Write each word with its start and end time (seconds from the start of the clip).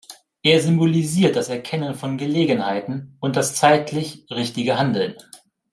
Er 0.41 0.59
symbolisiert 0.59 1.35
das 1.35 1.49
Erkennen 1.49 1.93
von 1.93 2.17
Gelegenheiten 2.17 3.15
und 3.19 3.35
das 3.35 3.53
zeitlich 3.53 4.25
richtige 4.31 4.79
Handeln. 4.79 5.13